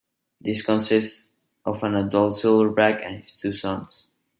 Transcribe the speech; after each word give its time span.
These 0.39 0.63
consist 0.63 1.27
of 1.63 1.83
an 1.83 1.93
adult 1.93 2.33
silverback 2.33 3.05
and 3.05 3.17
his 3.17 3.33
two 3.35 3.51
sons. 3.51 4.07